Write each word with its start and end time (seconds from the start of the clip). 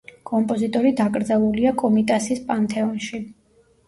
კომპოზიტორი 0.27 0.91
დაკრძალულია 1.01 1.73
კომიტასის 1.81 2.41
პანთეონში. 2.47 3.21